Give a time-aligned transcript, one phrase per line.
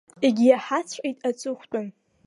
[0.27, 1.87] Егьиаҳаҵәҟьеит аҵыхәтәан.